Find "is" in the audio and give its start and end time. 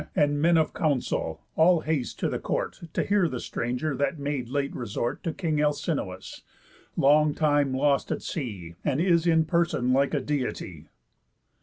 8.99-9.27